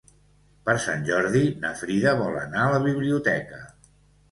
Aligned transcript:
Per 0.69 0.73
Sant 0.85 1.05
Jordi 1.09 1.43
na 1.67 1.73
Frida 1.83 2.15
vol 2.23 2.41
anar 2.41 2.65
a 2.65 2.73
la 2.79 2.83
biblioteca. 2.89 3.65